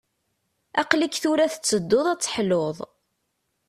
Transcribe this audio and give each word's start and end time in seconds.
Aql-ik 0.81 1.15
tura 1.23 1.45
tettedduḍ 1.53 2.05
ad 2.09 2.19
teḥluḍ. 2.21 2.77